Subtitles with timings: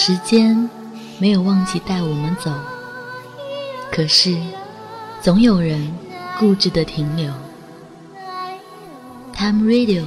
[0.00, 0.70] 时间
[1.18, 2.52] 没有忘记带我们走，
[3.90, 4.38] 可是
[5.20, 5.92] 总有人
[6.38, 7.28] 固执的停留。
[9.34, 10.04] Time Radio，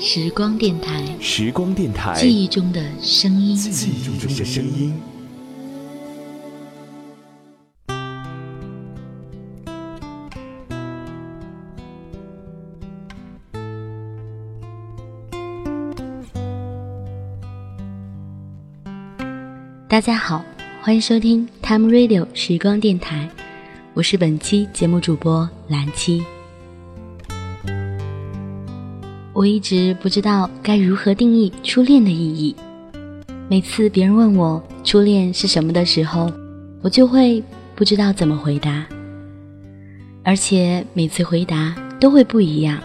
[0.00, 5.02] 时光电台，时光电台，记忆中的声音，记忆中的声音。
[19.94, 20.44] 大家好，
[20.82, 23.30] 欢迎收听 Time Radio 时光电台，
[23.92, 26.20] 我是本期节目主播蓝七。
[29.32, 32.56] 我一直不知道该如何定义初恋的意义。
[33.48, 36.28] 每次别人问我初恋是什么的时候，
[36.82, 37.40] 我就会
[37.76, 38.84] 不知道怎么回答，
[40.24, 42.80] 而且每次回答都会不一样。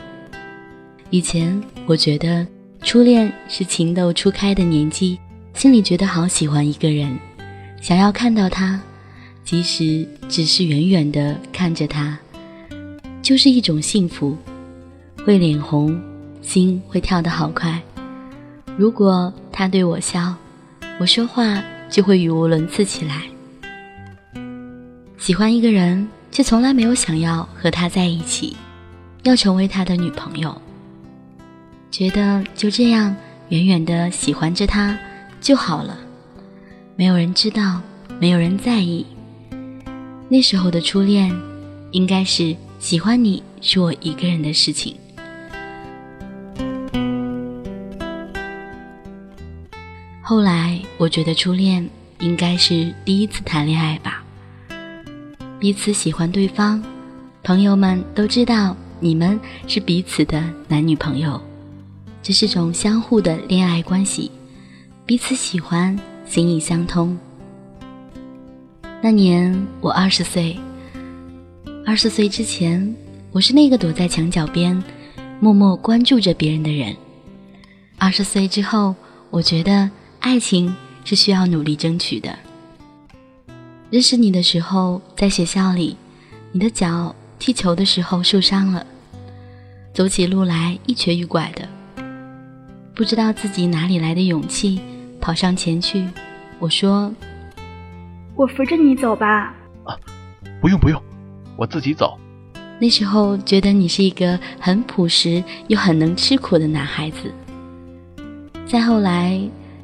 [1.10, 2.46] 以前我觉得
[2.84, 5.18] 初恋是情窦初开的年纪。
[5.54, 7.18] 心里觉得好喜欢一个人，
[7.82, 8.80] 想要看到他，
[9.44, 12.18] 即使只是远远的看着他，
[13.22, 14.38] 就是一种幸福，
[15.26, 16.00] 会脸红，
[16.42, 17.82] 心会跳得好快。
[18.78, 20.34] 如果他对我笑，
[20.98, 23.24] 我说话就会语无伦次起来。
[25.18, 28.56] 喜欢一个人，却从来没有想要和他在一起，
[29.24, 30.62] 要成为他的女朋友，
[31.92, 33.14] 觉得就这样
[33.50, 34.98] 远远的喜欢着他。
[35.42, 35.98] 就好了，
[36.96, 37.82] 没有人知道，
[38.20, 39.06] 没有人在意。
[40.28, 41.36] 那时候的初恋，
[41.92, 44.96] 应该是喜欢你是我一个人的事情。
[50.22, 54.24] 后来我觉得初恋应该是第一次谈恋爱吧，
[55.60, 56.84] 彼此喜欢对方，
[57.42, 61.42] 朋友们都知道你们是彼此的男女朋友，
[62.22, 64.30] 这是种相互的恋爱关系。
[65.10, 67.18] 彼此喜欢，心意相通。
[69.02, 70.56] 那年我二十岁，
[71.84, 72.96] 二十岁之前，
[73.32, 74.84] 我是那个躲在墙角边，
[75.40, 76.96] 默默关注着别人的人。
[77.98, 78.94] 二十岁之后，
[79.32, 82.38] 我觉得爱情是需要努力争取的。
[83.90, 85.98] 认识你的时候，在学校里，
[86.52, 88.86] 你的脚踢球的时候受伤了，
[89.92, 91.68] 走起路来一瘸一拐的，
[92.94, 94.80] 不知道自己哪里来的勇气。
[95.20, 96.08] 跑上前去，
[96.60, 97.14] 我说
[98.36, 99.54] ：“我扶着你走吧。”
[99.86, 99.96] 啊，
[100.62, 101.02] 不用不用，
[101.56, 102.18] 我自己走。
[102.80, 107.32] 那时候觉得你是一个很朴实又很能吃苦的男孩子。
[108.66, 109.40] 再后来，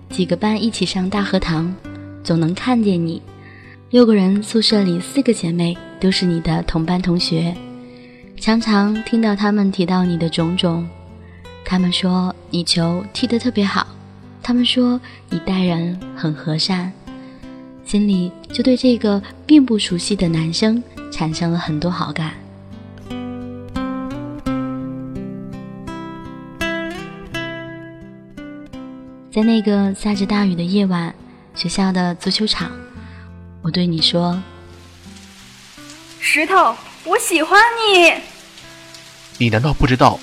[0.09, 1.75] 几个班一起上大课堂，
[2.23, 3.21] 总能看见你。
[3.89, 7.53] 六个人宿舍里四个姐妹都是你的同班同学，
[8.37, 10.87] 常常听到她们提到你的种种。
[11.65, 13.85] 她们说你球踢得特别好。
[14.47, 16.93] 他们说你待人很和善，
[17.83, 22.31] 心里就对这个并不熟悉的男生产生了很多好感。
[29.33, 31.11] 在那个下着大雨的夜晚，
[31.55, 32.71] 学校的足球场，
[33.63, 34.39] 我对你说
[36.21, 38.13] ：“石头，我喜欢你。”
[39.43, 40.19] 你难道不知道，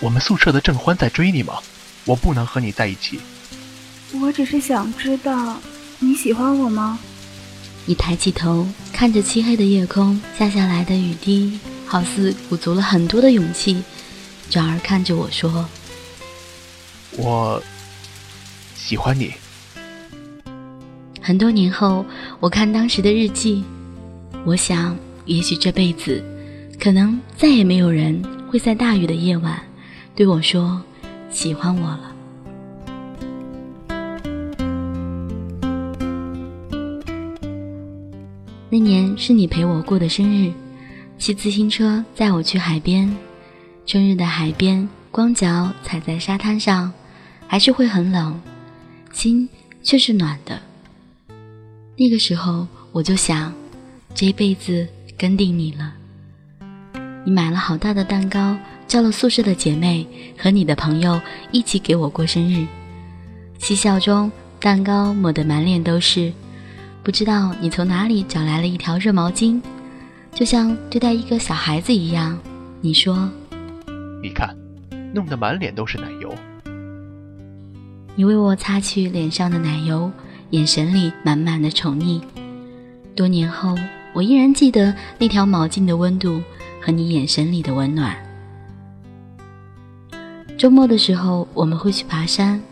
[0.00, 1.54] 我们宿舍的郑欢在追你吗？
[2.04, 3.18] 我不能和你在一起。
[4.20, 5.56] 我只是想知道
[5.98, 6.98] 你喜欢我吗？
[7.86, 13.82] 你抬起头，看着漆黑的夜空，下下来的雨滴，好似鼓足了很多的勇气，
[14.50, 15.68] 转而看着我说
[17.18, 17.60] ：“我
[18.76, 19.32] 喜欢你。”
[21.20, 22.04] 很多年后，
[22.38, 23.64] 我看当时的日记，
[24.44, 26.22] 我想，也许这辈子，
[26.78, 29.60] 可能再也没有人会在大雨的夜晚
[30.14, 30.80] 对我说
[31.30, 32.11] 喜欢我了。
[38.72, 40.50] 那年是你陪我过的生日，
[41.18, 43.14] 骑自行车载我去海边。
[43.84, 46.90] 春日的海边，光脚踩在沙滩上，
[47.46, 48.40] 还是会很冷，
[49.12, 49.46] 心
[49.82, 50.58] 却是暖的。
[51.98, 53.52] 那个时候我就想，
[54.14, 54.88] 这一辈子
[55.18, 55.92] 跟定你了。
[57.26, 58.56] 你买了好大的蛋糕，
[58.88, 60.06] 叫了宿舍的姐妹
[60.38, 61.20] 和你的朋友
[61.50, 62.66] 一起给我过生日，
[63.58, 66.32] 嬉笑中，蛋糕抹得满脸都是。
[67.04, 69.60] 不知道你从哪里找来了一条热毛巾，
[70.32, 72.38] 就像对待一个小孩子一样。
[72.80, 73.28] 你说
[74.22, 74.56] ：“你看，
[75.12, 76.32] 弄得满脸都是奶油。”
[78.14, 80.12] 你为我擦去脸上的奶油，
[80.50, 82.20] 眼神里满满的宠溺。
[83.16, 83.76] 多年后，
[84.12, 86.40] 我依然记得那条毛巾的温度
[86.80, 88.16] 和你眼神里的温暖。
[90.56, 92.62] 周末的时候，我们会去爬山，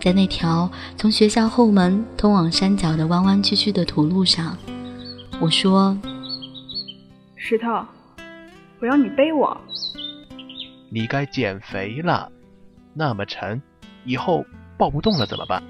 [0.00, 4.56] 在那条从学校后门通往山脚的弯弯曲曲的土路上，
[5.40, 5.98] 我说
[7.36, 7.84] ：“石头，
[8.80, 9.60] 我要你背我。”
[10.90, 12.30] 你该减肥了，
[12.94, 13.60] 那么沉，
[14.04, 14.46] 以后
[14.78, 15.62] 抱不动了怎么办？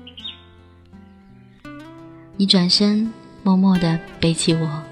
[2.37, 4.83] 你转身，默默的背起我。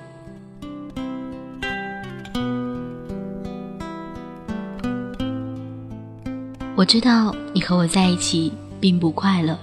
[6.74, 8.52] 我知道你和我在一起
[8.86, 9.58] 并不快乐，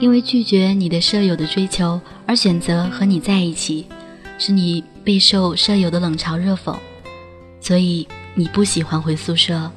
[0.00, 3.86] 因为拒绝你的舍友的追求而选择和你在一起，
[4.40, 6.76] 是你备受舍友的冷嘲热讽，
[7.60, 9.70] 所以你不喜欢回宿舍，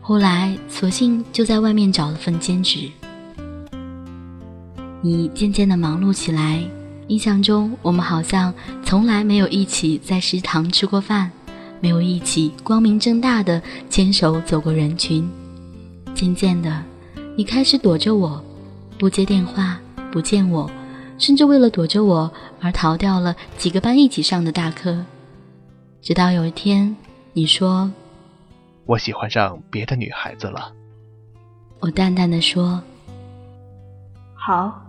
[0.00, 2.90] 后来索性就在外面找了份兼职。
[5.00, 6.60] 你渐渐的忙碌起来，
[7.06, 8.52] 印象中我们好像
[8.84, 11.30] 从来没有一起在食堂吃过饭，
[11.80, 15.30] 没有一起光明正大的牵手走过人群。
[16.12, 16.82] 渐渐的，
[17.34, 18.42] 你开始躲着我，
[18.98, 19.80] 不接电话，
[20.10, 20.70] 不见我，
[21.18, 22.30] 甚至为了躲着我
[22.60, 25.02] 而逃掉了几个班一起上的大课。
[26.02, 26.94] 直到有一天，
[27.32, 27.90] 你说
[28.84, 30.72] ：“我喜欢上别的女孩子了。”
[31.80, 32.82] 我淡淡的说
[34.36, 34.80] ：“好。”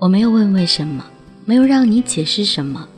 [0.00, 1.04] 我没有问为什么，
[1.44, 2.88] 没有让你解释什么。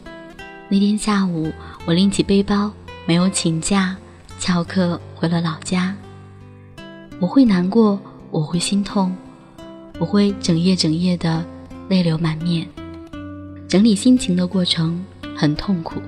[0.70, 1.52] 那天下午，
[1.86, 2.72] 我拎起背包，
[3.04, 3.96] 没有请假，
[4.38, 5.94] 翘课回了老家。
[7.20, 8.00] 我会难过，
[8.30, 9.14] 我会心痛，
[9.98, 11.44] 我会整夜整夜的
[11.90, 12.66] 泪流满面。
[13.68, 15.04] 整理心情的过程
[15.36, 16.00] 很痛苦。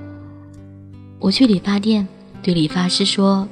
[1.19, 2.07] 我去理发店，
[2.41, 3.47] 对理发师说：“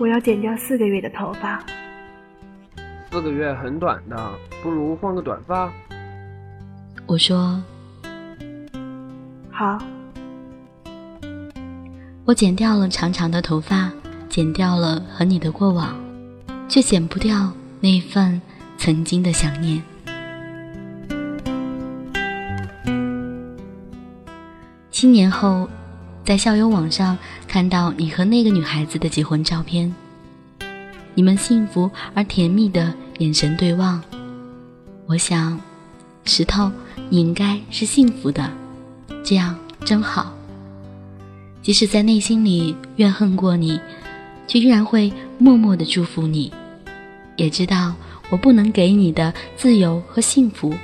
[0.00, 1.64] 我要剪掉四个月的头发。”
[3.12, 4.30] 四个月很短的，
[4.64, 5.72] 不如换个短发。
[7.06, 7.62] 我说
[9.52, 9.78] ：“好。”
[12.26, 13.92] 我剪掉了长长的头发。
[14.36, 15.98] 剪掉了和你的过往，
[16.68, 17.50] 却剪不掉
[17.80, 18.38] 那一份
[18.76, 19.82] 曾经的想念。
[24.90, 25.66] 七年后，
[26.22, 27.16] 在校友网上
[27.48, 29.90] 看到你和那个女孩子的结婚照片，
[31.14, 34.02] 你们幸福而甜蜜的眼神对望，
[35.06, 35.58] 我想，
[36.26, 36.70] 石头，
[37.08, 38.52] 你应该是幸福的，
[39.24, 40.30] 这样真好。
[41.62, 43.80] 即使在内心里怨恨过你。
[44.46, 46.52] 却依然会默默的祝福你，
[47.36, 47.94] 也知道
[48.30, 50.74] 我不能给你的自由和幸福，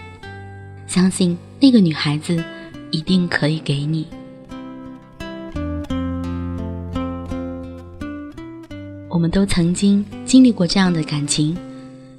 [0.86, 2.42] 相信那个女孩子
[2.90, 4.06] 一定可以给你。
[9.08, 11.56] 我们都曾经经历过这样的感情，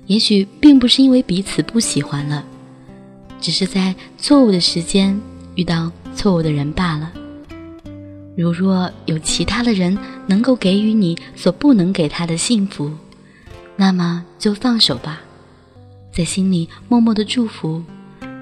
[0.06, 2.46] 也许并不是因为彼此不喜欢了，
[3.42, 5.20] 只是在错误的时间
[5.56, 7.12] 遇到错误的人罢了。
[8.38, 9.98] 如若有其他的人
[10.28, 12.92] 能够给予你所不能给他的幸福，
[13.76, 15.22] 那么就放手吧，
[16.14, 17.84] 在心里默默的祝福，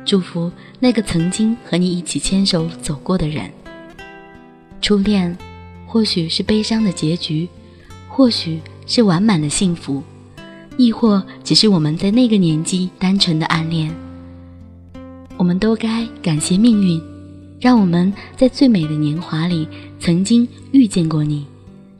[0.05, 3.49] 祝福那个曾经和你一起牵手走过的人。
[4.81, 5.37] 初恋，
[5.85, 7.47] 或许是悲伤的结局，
[8.07, 10.03] 或许是完满的幸福，
[10.77, 13.93] 亦或只是我们在那个年纪单纯的暗恋。
[15.37, 17.01] 我们都该感谢命运。
[17.59, 19.67] 让我们在最美的年华里，
[19.99, 21.45] 曾经遇见过你，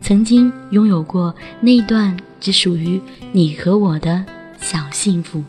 [0.01, 3.00] 曾经拥有过那一段只属于
[3.31, 4.25] 你和我的
[4.59, 5.43] 小幸福。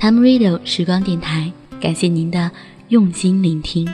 [0.00, 2.50] Time Radio 时光电台，感谢您的
[2.88, 3.88] 用心聆听。